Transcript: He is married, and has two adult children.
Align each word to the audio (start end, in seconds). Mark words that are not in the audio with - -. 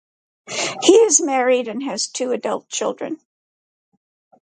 He 0.81 0.93
is 0.93 1.21
married, 1.21 1.67
and 1.67 1.83
has 1.83 2.07
two 2.07 2.31
adult 2.31 2.67
children. 2.69 3.21